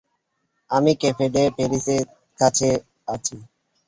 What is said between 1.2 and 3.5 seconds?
Day প্যারিসের কাছে আছি।